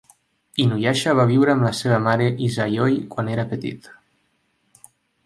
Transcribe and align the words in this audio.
Inuyasha 0.63 1.11
va 1.19 1.25
viure 1.31 1.53
amb 1.53 1.65
la 1.67 1.71
seva 1.79 1.99
mare 2.05 2.29
Izayoi 2.47 2.97
quan 3.13 3.29
era 3.35 3.47
petit. 3.53 3.91